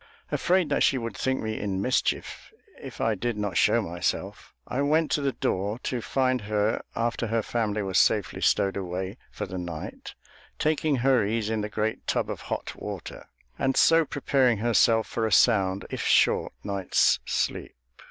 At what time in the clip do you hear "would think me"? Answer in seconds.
0.97-1.59